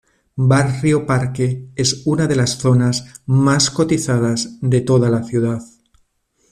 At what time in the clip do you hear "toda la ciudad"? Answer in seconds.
4.81-5.61